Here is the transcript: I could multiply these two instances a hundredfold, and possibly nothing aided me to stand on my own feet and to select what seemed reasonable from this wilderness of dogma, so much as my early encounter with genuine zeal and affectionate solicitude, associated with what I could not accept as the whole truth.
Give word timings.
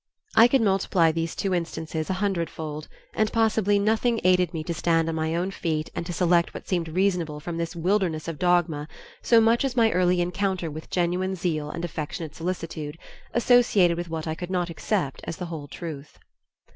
I 0.35 0.47
could 0.47 0.61
multiply 0.63 1.11
these 1.11 1.35
two 1.35 1.53
instances 1.53 2.09
a 2.09 2.13
hundredfold, 2.13 2.87
and 3.13 3.31
possibly 3.31 3.77
nothing 3.77 4.19
aided 4.23 4.51
me 4.51 4.63
to 4.63 4.73
stand 4.73 5.07
on 5.07 5.13
my 5.13 5.35
own 5.35 5.51
feet 5.51 5.91
and 5.93 6.07
to 6.07 6.11
select 6.11 6.55
what 6.55 6.67
seemed 6.67 6.87
reasonable 6.89 7.39
from 7.39 7.57
this 7.57 7.75
wilderness 7.75 8.27
of 8.27 8.39
dogma, 8.39 8.87
so 9.21 9.39
much 9.39 9.63
as 9.63 9.75
my 9.77 9.91
early 9.91 10.19
encounter 10.19 10.71
with 10.71 10.89
genuine 10.89 11.35
zeal 11.35 11.69
and 11.69 11.85
affectionate 11.85 12.33
solicitude, 12.33 12.97
associated 13.35 13.95
with 13.95 14.09
what 14.09 14.25
I 14.25 14.33
could 14.33 14.49
not 14.49 14.71
accept 14.71 15.21
as 15.25 15.37
the 15.37 15.45
whole 15.53 15.67
truth. 15.67 16.17